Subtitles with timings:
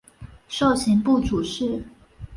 [0.49, 1.83] 授刑部主事。